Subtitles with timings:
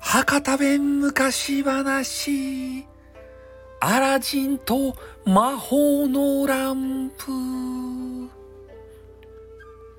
[0.00, 2.84] 博多弁昔話。
[3.78, 7.30] アラジンと魔法のランプ。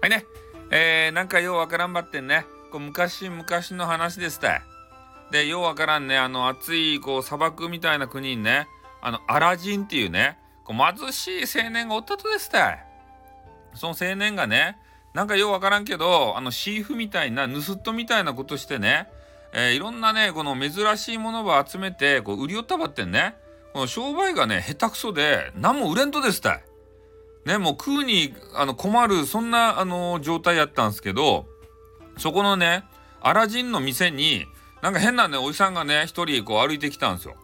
[0.02, 0.26] はいね。
[0.71, 2.45] えー、なんかようわからんばってんね。
[2.69, 4.61] こう昔々の話ですたい。
[5.31, 6.17] でようわからんね。
[6.17, 8.67] あの暑いこう砂漠みたいな国にね
[9.01, 12.77] あのアラジンっていうねこう貧しい青年がおったとですた
[13.73, 14.77] その青年がね
[15.14, 19.09] なんかようわからんけどあのシーフみたいな盗っ人みたいなことしてね、
[19.54, 23.35] えー、いろんなねこの珍しいものを集めてこう売り寄ったばってんね
[23.73, 26.63] この商売がね下手くそで何も売れんとですたい。
[27.45, 31.48] ねもう食うにあの困るそんなあの状態やったんですけど
[32.18, 32.84] そこのね
[33.20, 34.46] アラジンの店に
[34.82, 37.35] なんか変なねおじさんがね一人こう歩いてきたんですよ。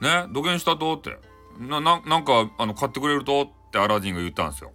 [0.00, 1.18] ね土下したとって
[1.58, 4.72] ななんかあの買ってくれるとってアラジンが言ったんですよ。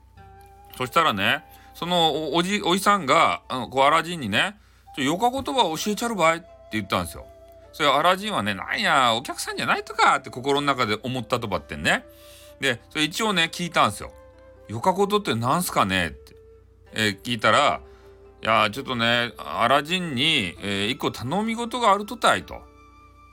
[0.78, 4.58] そしたらねそのおじおじさんがあのこうアラジンにね
[4.96, 7.26] 「ちょよか言葉教えちゃるばい」って言ったんですよ。
[7.74, 12.06] それアラジンはねなんやお客さんじゃないとかって心の中で思ったとばってね。
[12.60, 14.12] でそれ一応ね聞いたんですよ。
[14.68, 16.08] よかことってなんすかね？
[16.08, 16.36] って、
[16.94, 17.82] えー、聞いたら
[18.44, 22.62] いやちょっとねアラジンに、えー、一個頼み事があるとたいと。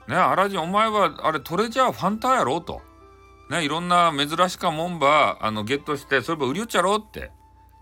[0.07, 2.81] ねアラジンお前はあれトレジャーファンターやろと。
[3.49, 7.31] ねいろんな珍しかもんばあのゲットしてそれば売りよっちゃろって。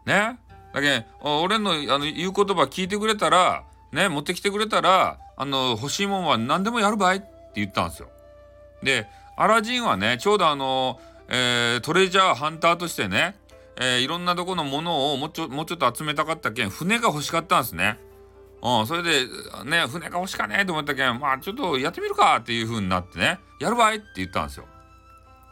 [0.06, 0.40] ね
[0.78, 8.10] だけ俺のあの言う言葉聞いてくれたらね持ってきてくれたらあの欲しいもんは何でもやるばいって言ったんですよ。
[8.84, 13.36] でアラジンはねちょうどあの、えー、トレジャーハンターとしてね、
[13.76, 17.98] えー、いろんなとこのものをもうちょもうちょっと集めたかったけん船が欲しかったんですね。
[18.62, 19.26] うん、それで
[19.66, 24.66] ね船が欲しかねえと思ったけんまあちょっとやってみるかっていう風になってねやるばいって言ったんですよ。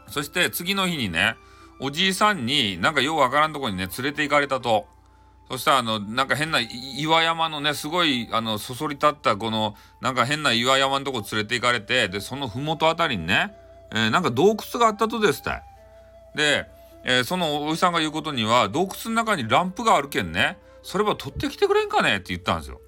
[0.06, 1.34] そして次の日にね
[1.80, 4.86] おじいさんになんかようわからんとこにね連れて行かれたと。
[5.48, 13.52] そしたらあのなんか変な岩山のねすごいあのそそり立ったこのなんか変な岩山のとこ連れて行かれてでその麓あたりにね、
[13.92, 15.62] えー、なんか洞窟があったとですたい。
[16.34, 16.66] で、
[17.04, 22.80] えー、そのおじさんが言うことには洞窟の中にランプがあるけんねそれは取ってきてくれんかねって言ったんですよ。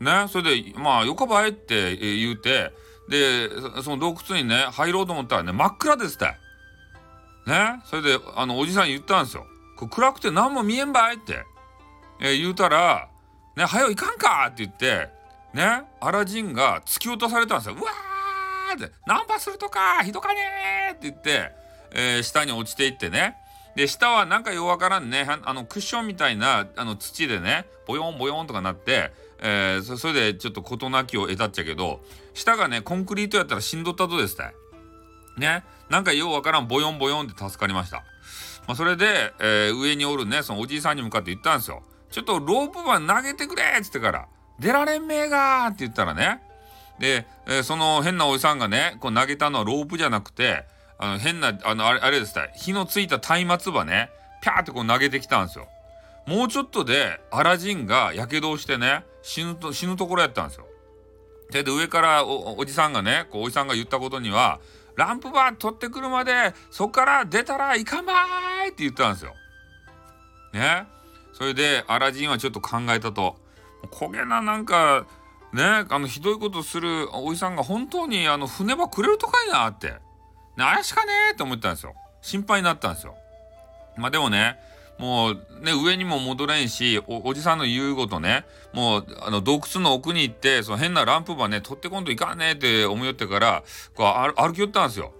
[0.00, 2.70] ねそれでまあよかばえって言うて
[3.08, 3.48] で
[3.82, 6.38] その洞窟にね入ろうと思ったらね真っ暗ですたい。
[7.46, 9.46] ねそれであのおじさん言ったんですよ。
[9.78, 11.44] こ暗くて何も見えんばいって。
[12.20, 13.08] えー、言うたら
[13.56, 15.08] 「ね早う行かんか!」って言って
[15.52, 17.76] ねアラジンが突き落とされたんですよ。
[17.78, 17.92] うわ
[18.74, 21.52] って「ナンパするとかひどかねって言って、
[21.92, 23.36] えー、下に落ちていってね
[23.76, 32.00] で下はなんかようわからんねあのクッションみたいなあの土でねボヨンボヨンとかなって、えー、それでちょっと事なきを得たっちゃけど
[32.34, 34.54] 下がねコンクリートやったらしんどったとですたい。
[35.36, 37.98] ねなんかようわからんボヨンボヨンって助かりました。
[38.66, 41.82] まあ、それで、えー、上におるねそのおじいさんに向かって言ったんですよ。
[42.10, 46.42] ちょっとロープ板投げてくれっつってから、出られんめえがって言ったらね、
[46.98, 50.64] で、えー、その変なおじさんがね、こう投げたのはロープじゃなくて、
[50.98, 54.10] あの変な、あの、あれ、あれですた火のついた松明葉ね、
[54.42, 55.68] ピャーってこう投げてきたんですよ。
[56.26, 60.66] もうちょっとでアラジンが火傷してね、死ぬと、死ぬところやったんですよ。
[61.50, 64.60] で、で上からおじさんがね、こうおじさんが言ったことには、
[64.96, 69.34] ランプバー取ってくるまで、そっから出たらいかんばーいって言ったんですよ。
[70.52, 70.86] ね。
[71.38, 73.36] それでアラジンはちょっと考えたと。
[73.92, 75.06] 焦げななんか
[75.52, 79.94] ねあのひどいことするおじさんが本当にあの船場くれるとかいなって、ね、
[80.56, 81.94] 怪しかねえって思ったんですよ。
[82.22, 83.14] 心配になったんですよ。
[83.96, 84.58] まあでもね
[84.98, 93.62] もうね上にも戻れんしおじさんの言うことねもうあの洞窟の奥に行ってその変なランプばね取ってこんといかんねえって思いよってから
[93.94, 95.12] こう歩きよったんですよ。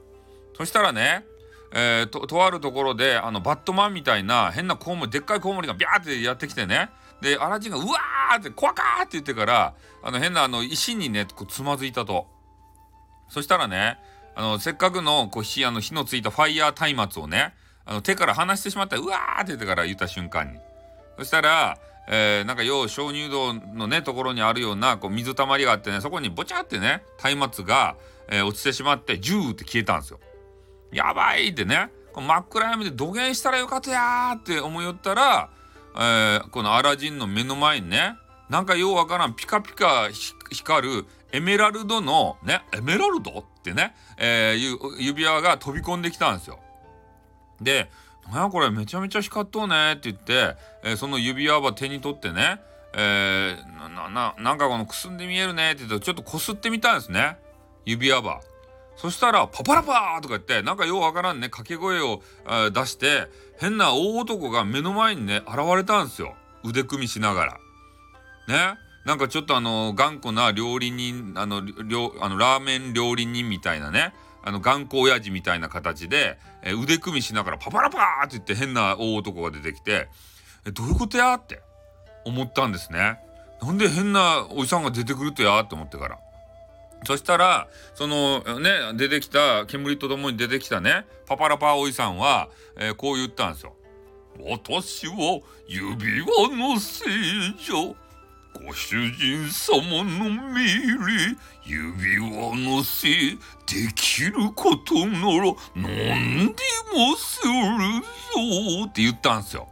[0.56, 1.24] そしたらね
[1.72, 6.90] えー、ととあるところであのバットマンみたいな変なコウモリでっかいコウモリがビャーってやってきてね
[7.20, 12.26] でアラジンが「うわー!」って「怖か!」って言ってからあの変なあの石にねこうつまずいたと
[13.28, 13.98] そしたらね
[14.34, 17.54] あのせっかくのこう火あの火のついたファイヤー松明をね
[17.84, 20.58] あの手から離してしまった「うわー!」って言ってから言った瞬間に
[21.18, 21.78] そしたら
[22.10, 27.02] えー、なんか要鍾乳洞のねところにあるようなこう水たまりがあってねそこにボチャってね
[27.36, 27.96] 松明が、
[28.28, 30.18] えー、落ちてしまってジューって消えたんですよ。
[30.92, 35.50] やばいってね真っ暗闇で土下したらよかったやーって思いよったら、
[35.96, 38.16] えー、このアラジンの目の前にね
[38.48, 40.08] なんかようわからんピカピカ
[40.50, 46.58] 光るエメラルドのねエメラルドってね、えー、指輪が飛び込んできたんですよ。
[47.60, 47.90] で
[48.32, 52.60] 「なんやこれめちゃめちゃ光っとうね」って言って、えー、その指輪は手に取ってね
[52.94, 57.36] えー、なななんかこのくすんで見えるねって言ってちょっとこすってみたんですね
[57.84, 58.40] 指輪ば。
[58.98, 62.20] そしたら、パパラパーとか言って、なんかようわからんね、掛け声を
[62.72, 63.28] 出して、
[63.58, 66.34] 変な大男が目の前にね、現れたんですよ。
[66.64, 67.52] 腕組みしながら。
[68.48, 68.78] ね。
[69.04, 74.12] なんかちょっとあの、頑固な料理人、あの、あのラーメン料理人みたいなね、
[74.44, 80.08] あの、頑固親父みたいな形で、えー、腕組みしながらパパラパーって言って変な大男が出てきて、
[80.66, 81.62] え、どういうことやって
[82.24, 83.20] 思ったんですね。
[83.62, 86.18] なんで変なおじさんが出てくるとやって思ってから。
[87.04, 93.74] そしたら、そのね、出てきた、煙とともに出てきたね、パパラパーおじさんは、えー、こう言ったんですよ。
[94.40, 97.04] 私は指輪の聖
[97.72, 97.96] 女。
[98.64, 106.52] ご主人様の命令、指輪のせい、できることなら何で
[106.92, 107.52] もする
[108.34, 109.68] ぞって言ったんですよ。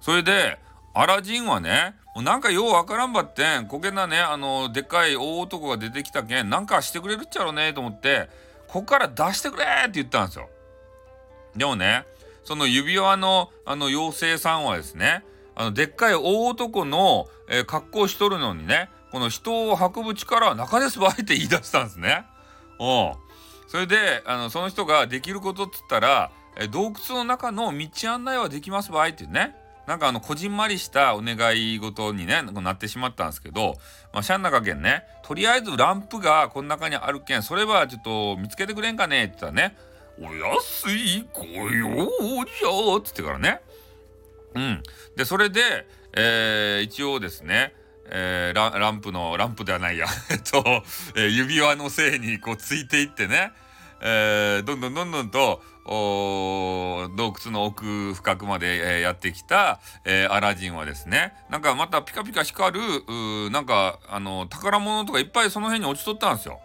[0.00, 0.58] それで、
[0.92, 8.28] アラジンはね、なんかようわからんばってん、こげなね、あの、でっかい大男が出てきたけん、なんかしてくれるっちゃろうね、と思って、
[8.68, 10.48] こっから出してくれって言ったんですよ。
[11.56, 12.04] でもね、
[12.44, 15.24] その指輪の、あの、妖精さんはですね、
[15.56, 22.24] あの、でっかい大男の、えー、格好しとるのにね、この人を運ぶ力は中ですばいって言い出したんですね。
[22.80, 23.12] うん。
[23.68, 29.56] それで、あの、その人ができることっつったら、えー、洞窟の中の道案内はできますばいってね。
[29.86, 33.74] なんかあの、こじんまりしたお願い事にね、なってしまったんですけど、
[34.12, 39.76] まあ、シャンナカけんね、とりあえずランプがこの中にあるけん、それはちょっと見つけてくれんかねって言ったらね、
[40.20, 43.60] お安いご用じゃって言ってからね。
[44.54, 44.82] うん。
[45.16, 45.86] で、それで、
[46.16, 47.74] えー、一応ですね、
[48.06, 50.06] えー、ラランプの、ランプではないや、
[50.50, 50.62] と、
[51.16, 53.52] えー、指輪のせいにこうついていってね、
[54.00, 55.62] えー、どんどんどんどんと、
[57.24, 66.60] 洞窟の奥深くまで、えー、やってきた、えー、アラジンはですねなんかまたピカピカ光るなんかあの宝物とかいっぱいその辺に落ちとったんですよ。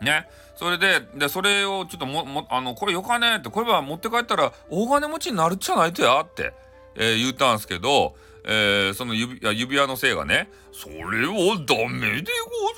[0.00, 0.28] ね。
[0.56, 6.52] それで、で、それをちょっとも、も、あの、これよかねって、これは持って帰ったら大金持ちになるっちゃないとやって、
[6.94, 8.14] えー、言ったんですけど、
[8.46, 12.30] えー、その指指輪のせいがね、それはダメで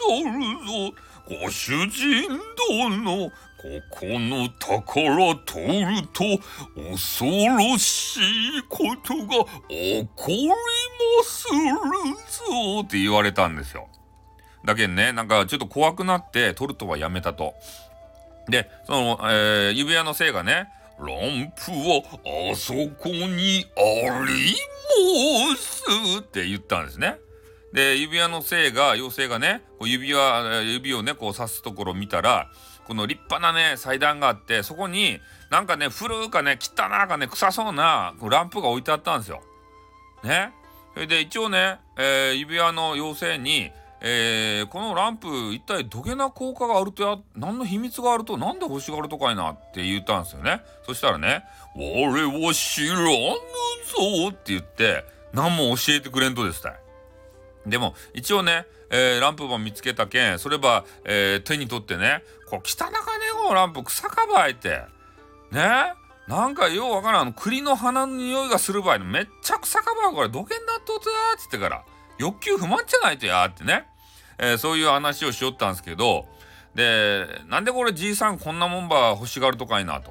[0.07, 1.07] ござるぞ。
[1.29, 2.29] ご主人
[2.71, 3.33] 殿、
[3.91, 6.25] この宝取ると
[6.93, 10.55] 恐ろしいことが起こりま
[11.25, 11.57] する
[12.75, 13.89] ぞって言われたんですよ。
[14.65, 17.55] だけどね、なんかちょっと怖くなって取るとはやめたと。
[18.49, 20.69] で、その、えー、指輪のせいがね、
[20.99, 22.03] ランプは
[22.53, 24.57] あそこにあり
[25.51, 27.17] ますって言ったんですね。
[27.73, 32.51] で、指輪のせいが、妖精がね、こう指輪、指をね、こう刺すところを見たら、
[32.87, 39.43] この立派なね、祭壇があって、そこになんかね、古かね、汚かね、臭そうなランプが置いてあったんですよ。
[40.23, 40.53] ね。
[40.95, 51.45] それで一応ね、えー、指輪の妖精に、えー、このランプ一体どげな効果があるとや何の秘密があるとなんで欲しがるとかいなって言ったんですよねそしたらね
[51.77, 56.86] 「我は知らぬぞ」って言って何も教えてくれんとですたい
[57.67, 64.83] でも一応ね、えー、ランプば見つけたけんそれば、えー、手に取ってねこう汚かねこのランプ草かばいて。
[65.51, 65.95] ね？
[66.29, 71.85] なんかようわからん栗の花の匂いがする場合めっちゃ草かばうこれどげんなっとつやっつってから
[72.19, 73.87] 欲求不満じゃないとやってね、
[74.39, 76.27] えー、そういう話をしよったんですけど、
[76.75, 80.11] で、なんでこれじいさんこんなもんば欲しがるとかいなと。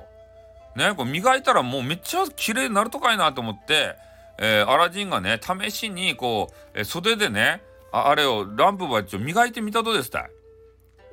[0.75, 3.96] ね、これ磨いたらもうめっちゃ綺麗になるとかいなと思って、
[4.40, 10.30] えー、アラジンがね、試しにこう、えー、袖でね、ああれをランプばちょ磨いてみたとですたい。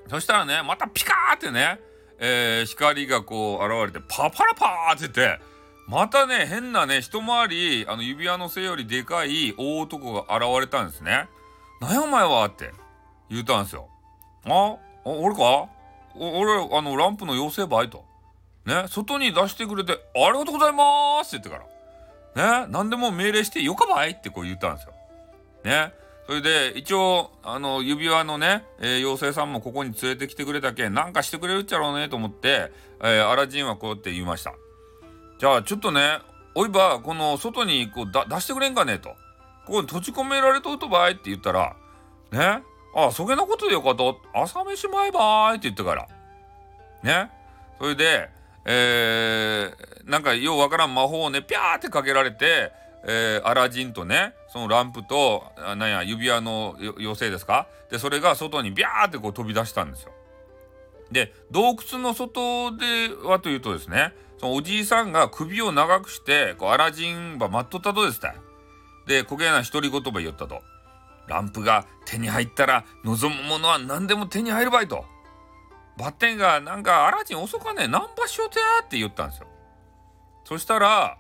[0.09, 1.81] そしたらね、またピカーってね、
[2.19, 5.41] えー、光がこう現れて、パパラパーって言って、
[5.87, 11.29] またね、変なね、一回り、あの、指輪の背よりでかい大男が現れたんですね。
[11.81, 12.73] なんやお前はって
[13.29, 13.89] 言ったんですよ。
[14.47, 15.69] あ俺か？
[16.15, 18.05] 俺、あの、ランプの妖精バイト。
[18.65, 21.72] ね、外に出してくれて、ありがとうございますって言ってから。
[22.35, 24.93] ね、何でも命令してよかばいってこう言ったんですよ。
[25.65, 25.93] ね。
[26.27, 34.55] それで、一応、あの、指輪のね、えー、妖精さんもここに連れてきてくれたけん、なんかしてくれるっちゃろうねと思って、えー、アラジンはこうやって言いました。
[35.43, 36.21] じゃあちょっとね
[36.55, 39.09] おいばこの外にこう出してくれんかねと
[39.67, 41.75] ここに閉じ込められとうとばいって言ったら
[42.31, 42.63] ね
[42.95, 44.05] ああそげなことでよかった
[44.41, 46.07] 朝飯前ばいって言ってから
[47.03, 47.29] ね
[47.81, 48.31] それで
[48.65, 52.73] えー、なんかようわからん魔法をねピャーってかけられて、
[53.05, 57.67] えー、アラジンとねそのランプとなんや指輪の妖精ですか？
[57.91, 60.13] でそれが外にビャーってこう飛び出したんですよ。
[61.11, 68.35] で洞窟の外ではというとですねそのおじいさんが首を長くして、こう、アラジンば待っとったとですた
[69.07, 70.63] で、焦げな独り言葉言ったと。
[71.29, 75.05] ランプが手に入ったら望むものは何でも手に入るばいと。
[76.03, 79.47] バッテンがなんかアラジン遅かねナンパしようてやって言ったんですよ。
[80.45, 81.17] そしたら、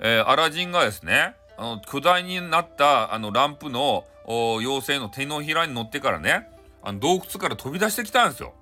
[0.00, 6.48] えー、アラジンがですね、あの巨大になったあのランプの妖精の手のひらに乗ってからね
[6.82, 8.54] あの洞窟から飛び出してきたんですよ。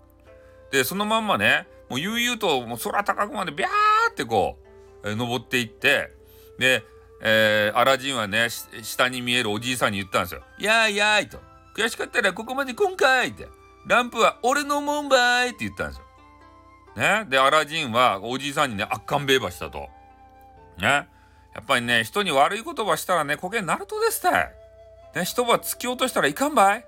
[0.71, 3.71] でそのまんまねもう悠々ともう空高くまでビャー
[4.11, 4.59] ってこ
[5.03, 6.11] う、えー、登っていって
[6.59, 6.83] で、
[7.23, 8.49] えー、アラジンはね
[8.83, 10.43] 下に見えるおじいさんに言ったんですよ。
[10.59, 11.39] やーやーいと。
[11.75, 13.49] 悔しかったらここまで今回って。
[13.87, 16.05] ランプは俺のもんばいって言ったんですよ。
[16.97, 17.27] ね？
[17.29, 19.89] で、アラジンはおじいさんにね、圧巻ベーバしたと。
[20.79, 21.09] ね？
[21.55, 24.53] やっぱりね、人に悪い言葉したらね、こけになるとですたい。
[25.15, 26.85] ね、人は突き落としたらいかんばい。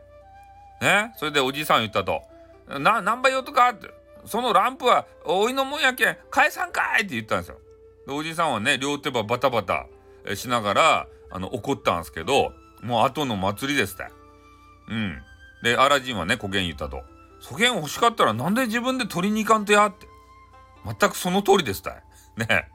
[0.81, 2.23] ね、それでおじいさん言ったと。
[2.69, 3.89] な、何倍よとかって。
[4.25, 7.59] そのランプはおいのもんやけん、返さんかいって言ったんですよ。
[8.07, 9.87] で、おじいさんはね、両手ばバタバタ
[10.35, 14.07] しながら、あの、怒ったんですけど、もう後の祭りですって。
[14.89, 15.23] うん。
[15.65, 17.03] で、アラジンはね、こげん言ったと。
[17.41, 19.87] そげん欲しかったらなんで自分で取りに行かんとや？
[19.87, 20.07] って。
[20.85, 22.03] 全くその通りですたい。
[22.37, 22.69] ね。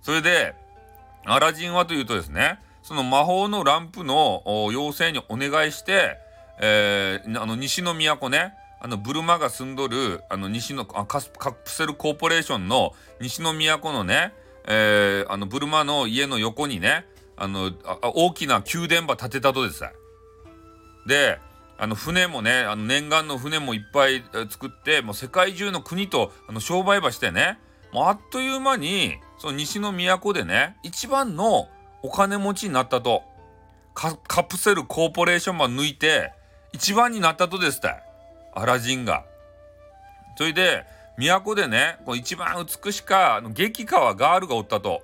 [0.00, 0.54] それで、
[1.26, 6.16] アラジンはというとですね、その魔法のランプの妖精にお願いして、
[6.62, 14.32] えー、あの西の都ね、あのブルマが住んどるあの西のあカプセルコーポレーションの西の都のね、
[14.66, 17.04] えー、あのブルマの家の横にね
[17.36, 17.72] あの
[18.14, 19.84] 大きな宮殿場建てたとです
[21.06, 21.38] で
[21.82, 27.58] あの船もねあの念願の船もいっぱい作ってもう世界中の国とあの商売場してね
[27.90, 31.68] もうあっという間にその西の都でね一番の
[32.02, 33.22] お金持ちになったと
[33.94, 36.34] カプセルコーポレーションマン抜いて
[36.74, 37.88] 一番になったとですって
[38.54, 39.24] アラジンが。
[40.36, 40.84] それで
[41.16, 45.02] 都でねこう一番美しかあの激川ガールがおったと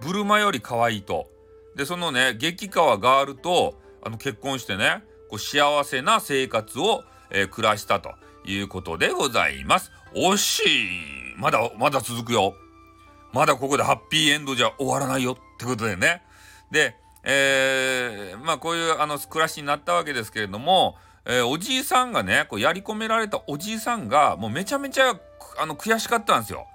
[0.00, 1.28] ブルマより可愛いと。
[1.76, 5.04] でそのね激川ガールとあの結婚してね
[5.38, 8.14] 幸せな生活を、えー、暮らしたと
[8.44, 9.90] いうことでございます。
[10.14, 12.54] 惜しいまだまだ続くよ。
[13.32, 16.22] まだここでハッピーエンドじゃ終わらないよってことでね。
[16.70, 25.18] で、えー、まあこういうあの暮らしになったわけですけれども、えー、おじいさんがねこうやり込められたおじいさんがもうめちゃめちゃ
[25.58, 26.66] あの悔しかったんですよ。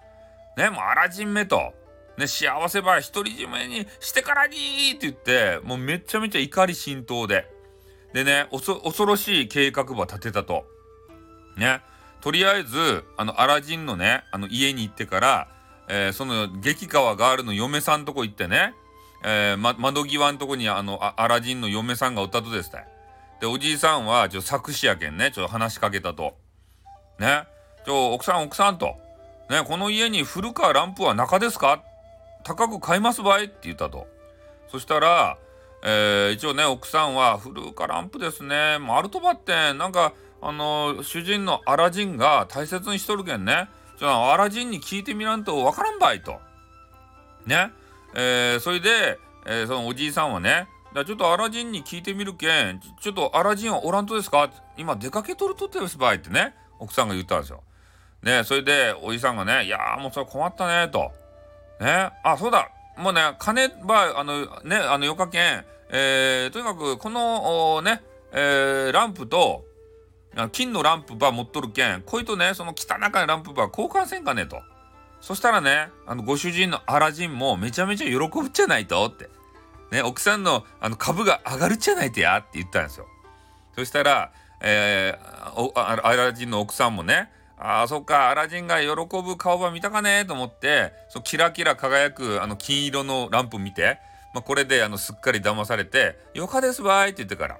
[0.57, 1.73] ねもうアラジンめと。
[2.17, 4.57] ね、幸せば独り占めにしてからに
[4.95, 7.47] って言ってもうめちゃめちゃ怒り心頭で
[8.13, 10.65] でね恐ろしい計画ば立てたと
[11.57, 11.81] ね
[12.21, 15.47] とりあえずあのアラジンのねあの家に行ってから、
[15.89, 18.73] えー、その激川ガールの嫁さんとこ行ってね、
[19.23, 22.85] えーま、窓際のとこにあのアラジンの嫁さんがおったとですね
[23.41, 26.35] で、おじいさんは、ちょ、作詞やけんね、ちょ、話しかけたと。
[27.17, 27.45] ね。
[27.83, 28.95] ちょ、奥さん、奥さんと。
[29.49, 31.81] ね、この家に古川ランプは中ですか？
[32.43, 34.05] 高く買いますばいって言ったと。
[34.71, 35.39] そしたら、
[35.83, 38.77] えー、一応ね、奥さんは、古川ランプですね。
[38.79, 43.67] マルトバって、なんか、あの、主人のアラジンが大切にしとるけんね。
[43.97, 46.39] じゃあ、アラジンに聞いてみらんとわからんばいと。
[47.45, 47.71] ね。
[48.13, 54.51] えー、それで、えー、そのおじいさんはね、だちょっとアラジンに聞いてみるけん、ちょっとアラジンはおらんとですか？
[54.75, 57.63] 今出かけとるとってですばいってね、奥さんが言ったんですよ。
[58.21, 61.11] ねそれでおじさんがね、いやもうそれ困ったねと。
[61.79, 62.69] ねあ、そうだ。
[62.97, 69.65] もうね、金ば、あの、ね、あの、よかけん、えー、とにかく、この、ね、えー、ランプと、
[70.51, 74.61] 金のランプば持っとるけん、こいとね、その汚いランプば交換せんかねと。
[75.19, 79.29] そしたらね、あの、ご主人のアラジンもめちゃめちゃ喜ぶっちゃないとって。
[79.91, 83.07] ね、奥さんのあの株が上がるじゃないとやって言ったんですよ。
[83.75, 84.31] そしたら、
[84.61, 87.29] えー、アラジンの奥さんもね、
[87.63, 88.87] ああ、そっか、アラジンが喜
[89.21, 93.99] ぶ顔ば見たかねと思って、そキラキラ輝くあの金色のランプ見て、
[94.33, 97.59] まあ、これであのすっかり騙されて、よかですばいって言ってから。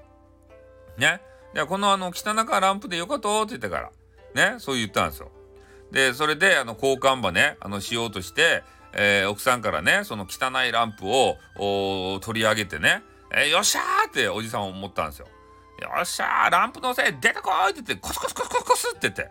[0.98, 1.22] ね。
[1.54, 3.92] で、このあの汚かランプでよかとって言ってか
[4.36, 4.52] ら。
[4.52, 4.60] ね。
[4.60, 5.30] そう言ったんですよ。
[5.92, 11.38] で、それであの交換場ね、あのしようとして、えー、奥さんからねその汚いランプを
[12.22, 13.04] 取り上げてね、
[13.34, 15.28] えー、よっしゃーっておじさん思ったんですよ。
[15.82, 19.30] よっしゃーランプのせい出てこいって言ってコスコスコスコスコスって言って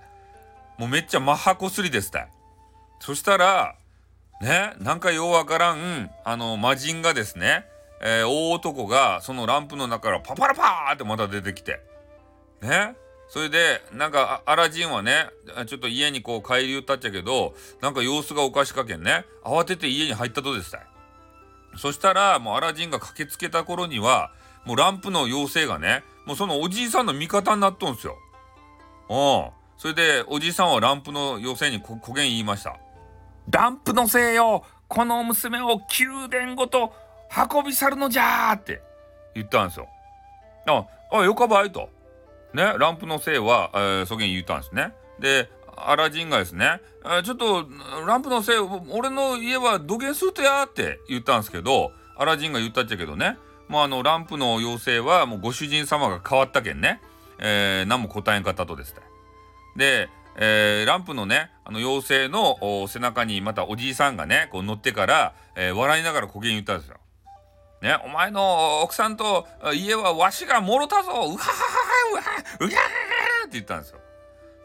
[0.80, 2.25] もうめっちゃマッハこすりですって。
[3.00, 3.76] そしたら
[4.40, 7.66] ねなんかようわからんあの魔人がですね、
[8.00, 11.80] えー、大男がそのランプの中からパパラパーってまた出てきて。
[12.62, 12.96] ね。
[13.28, 15.26] それでなんかアラジンはね
[15.66, 19.26] ちょっと家にこう帰り言ったっちゃけどなんか様子がおかしかけんね。
[19.44, 20.80] 慌てて家に入ったとですたい
[21.76, 24.32] そしたらもうアラジンが駆けつけた頃には
[24.64, 28.16] もうランプの妖精がねもうそのおじいさんの味方になっとんすよ。
[29.10, 29.14] う
[29.56, 29.59] ん。
[29.80, 32.76] それでおじさんはランプの妖精にこげん言いました
[33.50, 36.92] ランプのせいよこの娘を宮殿ごと
[37.34, 38.82] 運び去るのじゃって
[39.34, 39.88] 言ったんですよ。
[40.66, 41.88] ああよかばいと。
[42.52, 44.92] ね、ランプのせいは、えー、そげん言ったんですね。
[45.18, 47.66] で、アラジンがですね、え、ちょっと、
[48.04, 48.56] ランプのせい、
[48.90, 57.00] 俺の家は土下するとやーって言ったんですけど、アラジンが言ったっちゃけどね、もうあのランプの妖精はもうご主人様が変わったけんね、
[57.38, 59.00] えー、何も答えんかったとですね。
[59.76, 66.96] で、えー、ランプのねあの妖精の背中にまたおじいさんがねこう乗ってから、えー、笑いながらこげん言ったんですよ。
[67.82, 71.36] ね、お前の奥さんと家はわしがもろたぞうはははは
[72.12, 72.22] うは
[72.60, 72.70] うはっ
[73.44, 74.00] て言ったんですよ。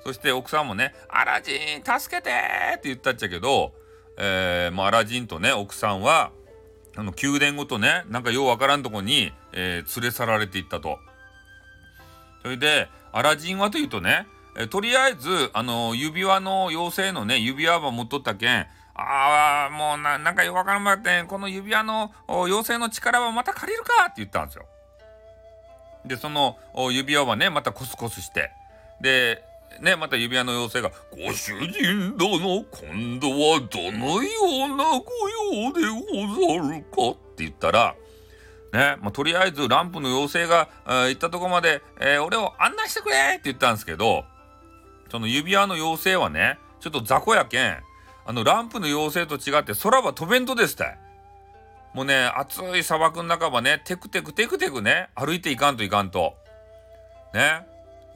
[0.03, 2.29] そして奥さんもね「アラジン助けて!」
[2.75, 3.73] って言ったっちゃけど、
[4.17, 6.31] えー、まあ、アラジンとね奥さんは
[6.97, 10.99] あの宮殿ごとねなんかようわからんとこに、えー、連れ去られていったと。
[12.41, 24.65] それでアラジンはというとね、えとりあえずあの指輪の妖精のね指輪ば持っとったけんああもうななんかよくわからんばってんこの指輪の妖精の力はまた借りるかって言ったんですよ。
[26.05, 26.57] でその
[26.91, 28.51] 指輪はねまたコスコスして
[29.01, 29.43] で
[29.81, 34.29] ねまた指輪の妖精が「ご主人殿今度はどのよ
[34.67, 35.29] うなご
[35.63, 37.95] 用でござるか」って言ったら
[38.71, 44.25] ね、まあ、とりあえずランプの妖精が、えー、行ったとこまで、えー、俺を案内してくれって言ったんですけど
[45.09, 47.77] その指輪の妖精はねちょっと雑魚やけん
[48.25, 50.99] あのランプの妖精と違って空は飛べんとですたい。
[51.93, 56.35] もうね暑い砂漠の中はねテクテクテクテクね歩いていかんといかんと。
[57.33, 57.65] ね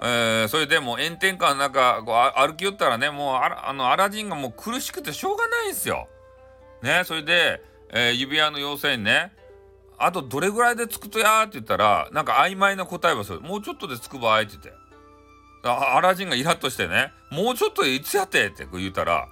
[0.01, 6.07] えー、それでも炎天下の中こう歩きよったらねもうあのアラジンがもう苦しくてしょうがないんですよ。
[6.81, 9.31] ねそれで、えー、指輪の妖精にね
[9.97, 14.73] あとどれぐらいで着くとやって言ったらなんか曖昧な答えはそうもうちょっとで着く場合って言って
[15.63, 19.27] アラジンがイラッとしてねもうちょっといつやってって言うたら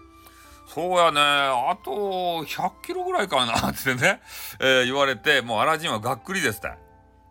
[0.68, 4.22] そうやねあと100キロぐらいかなってね、
[4.60, 6.76] えー、言われてもうアラジンはがっくりですた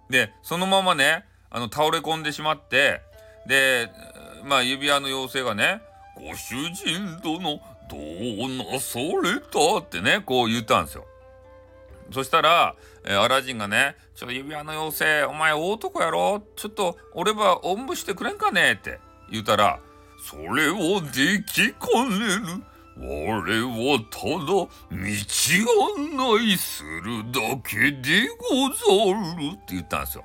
[0.08, 3.02] でそのままねあの倒れ込んでしまって
[3.46, 3.90] で
[4.44, 5.82] まあ指輪の妖精がね
[6.16, 11.06] 「ご主人殿どうなされた?」ってねこう言ったんですよ。
[12.12, 16.42] そしたら、えー、アラジンがね「ちょっと指輪の妖精お前大男やろ？
[16.56, 18.98] ちょっと俺ばおんぶしてくれんかね?」って
[19.30, 19.80] 言うたら
[20.22, 22.62] 「それをできかねる。
[22.98, 30.24] 我はただ道案内するだけでござる」って言ったんですよ。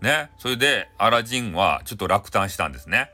[0.00, 3.10] ね、それでアラジンはちょっと落胆したんですね。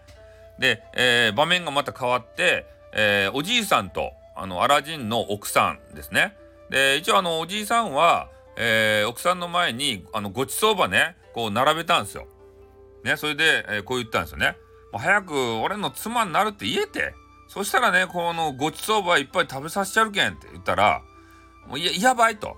[0.59, 6.37] で、えー、場面がまた変わって、えー、おじいさんとあのアラジンの奥さんですね。
[6.73, 12.27] で一応あのおじいさんは、えー、奥さんの前にあのごちそうばねこう並べたんですよ。
[13.05, 14.57] ね、それで、えー、こう言ったんですよね。
[14.93, 17.15] もう早く俺の妻になるって言えて。
[17.49, 21.03] そしたらねこのごちそうばいっぱい食べさせちゃるけんって言ったら
[21.69, 22.57] もういややばいと。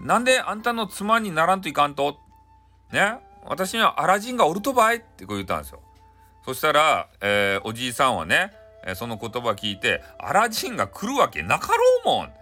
[0.00, 2.18] なんであんたの妻にならんといかんと？
[2.92, 5.80] ね私にはアラジンがおるとばいってこう言ったんですよ。
[6.44, 8.52] そしたら、えー、おじいさんはね、
[8.84, 12.32] えー、その言葉聞いて、アラジンが来るわけなかろうもん。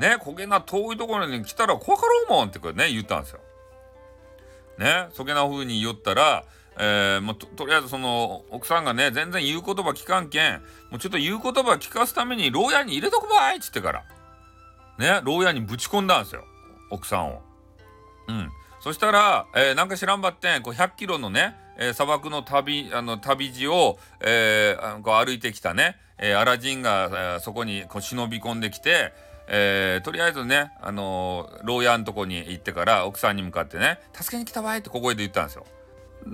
[0.00, 3.40] ね、焦げな遠いところに来たら怖かろうもんってこれね、言ったんですよ。
[4.78, 6.44] ね、そげな風に言ったら、
[6.76, 10.54] えー、もうととりあえずその奥さんがね全然言う言葉聞かんけん
[10.90, 14.04] もうちょっと言う言葉聞かすために牢屋に入れとくばいっつってから
[14.98, 16.44] ね牢屋にぶち込んだんですよ
[16.90, 17.42] 奥さんを。
[18.28, 29.14] うんそしたら、えー、なんか知らんばってんこう100キロのね、えー、砂漠の旅あの旅路を、えー、こう歩いてきたね、えー、アラジンが、えー、そこにこう忍び込んできて、
[29.46, 35.66] えー、とりあえずね、あのー、牢屋のとこに行ってから奥さんに向かってね「助けに来たわい」って小声で言ったんですよ。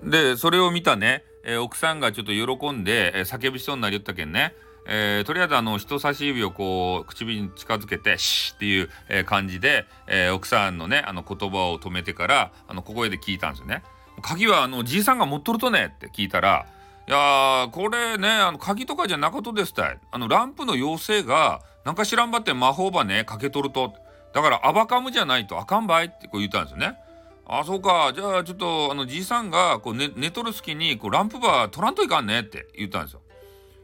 [0.05, 4.55] でそれを見たね、えー、奥さんがちょっと喜んで、えー、叫びそうになりよったけんね
[4.87, 13.83] えー、とりあえずあの人差し指をこう唇に近づけて「シッ」っていう、えー、感じで、えー、奥さんのねあの言葉を止めてからあの小声で聞いたんですよね。
[14.23, 16.66] 鍵はあのじいさんが持っとるとねって聞いたら
[17.09, 23.95] 「いやこれねあの鍵とかじゃなかとですたいあのランプの妖精がなんか知らんばって魔法ばねかけとると
[24.33, 26.97] だからアバカムじゃないとあかんばい」ってこう言ったんですよね。
[27.47, 33.23] あそうかじゃあちょっとあのじいさんがこう寝寝とる隙にこうランプば取らんといかんねって言ったんですよ。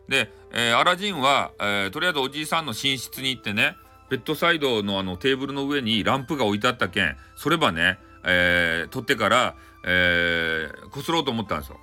[0.08, 3.76] で、えー、アラジンは、えー、とりあえずおじいさんの寝室に行ってね
[4.08, 11.80] ベッドサイドのあのテーブルの上にランプが置いてあったけんそればね、えー、取ってから、えー、こすろうと思ったんですよ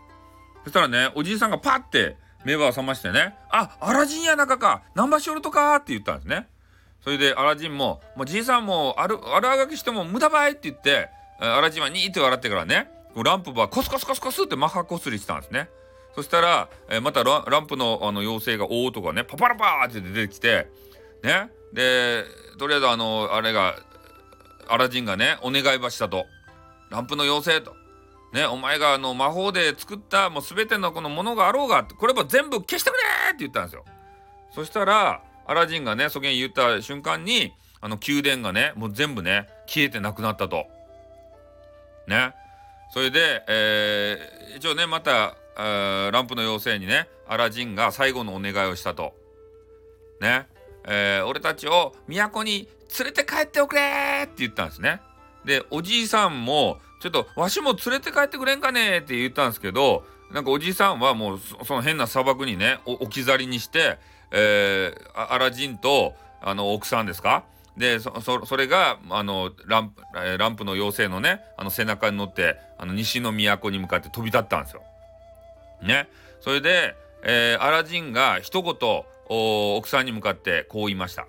[0.63, 4.82] そしたらねおじいさんがパッて目を覚ましてね「あアラジンや中か。
[4.95, 6.47] 何場所おるとか」って言ったんですね。
[7.03, 15.69] それでアラジンも「もうじいさんもあるあるあがきしても無駄ばい」って言ってアラジンはニーって笑ってからねランプばコスコスコスコスってマッハこすりしたんですね。
[16.15, 20.67] そしたら、えー、またランプのあの妖精が大男がねパパラパーって出てきて
[21.23, 21.49] ね。
[21.73, 22.23] で
[22.60, 23.75] とりあえずあのあれが
[24.67, 26.25] アラジンがねお願いばしたと。
[26.89, 27.75] ランプの妖精と。
[28.34, 33.86] ね、お前があの魔法で作ったもう全てのこのものがあろうがこれば全部消してくれって言ったんですよ。
[34.52, 40.65] そしたらアラジンがねそげん言った瞬間にあの宮殿がねもう全部ね消えてなくなったと。
[42.08, 42.34] ね。
[42.91, 49.13] それで、えー、一応ねまた、ランプの妖精にねアラジンが最後のお願いをしたと。
[50.22, 50.48] ね。
[50.86, 52.67] えー、俺たちを都に
[53.00, 55.02] 連れて帰っておくれって言ったんですね。
[55.46, 63.97] でおじいさんもちょっとわしも連れて帰ってくれんかねって言ったんですけどなんかおじさんはもうその変な砂漠にね置き去りにして、
[64.31, 67.43] えー、アラジンとあの奥さんですか？
[67.75, 70.01] でそそれがあのランプ
[70.37, 74.81] ランプの妖精のねあの背中に乗ってあの西の都に向かって飛び立ったんですよ。
[75.81, 76.07] ね？
[76.39, 81.27] それで、えー、アラジンが一言奥さんに向かってこう言いました。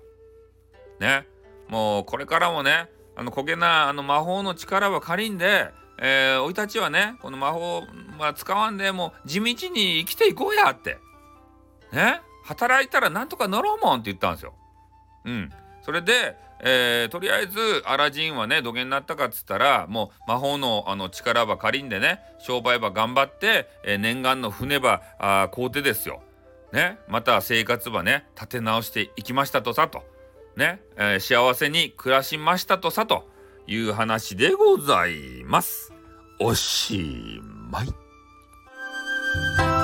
[1.01, 1.27] ね？
[1.67, 7.83] もうこれからもねあの焦げなあの魔法の力は借りんで、えー、いたちはねこの魔法
[8.19, 10.97] は使わんでもう地道に生きていこうやって。
[11.91, 12.21] ね？
[12.43, 14.53] 働いたらなんとか乗ろうもんって言ったんですよ。
[15.25, 15.49] うん。
[15.81, 26.21] それで、えー、とりあえずアラジンはね土下になったかっつったらもう魔法のあの力ば借りんでね商売ば頑張って、えー、念願の船ばあ買うてですよ。
[26.73, 30.03] ね、また生活ばね立て直していきましたとさと、
[30.55, 33.27] ねえー、幸せに暮らしましたとさと
[33.67, 35.91] いう話でございます。
[36.39, 39.74] おしまい。